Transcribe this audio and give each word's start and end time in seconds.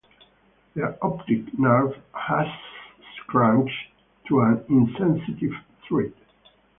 Their 0.73 0.97
optic 1.05 1.53
nerve 1.59 1.93
has 2.15 2.47
shrunk 3.29 3.69
to 4.29 4.39
an 4.39 4.65
insensitive 4.67 5.53
thread. 5.87 6.11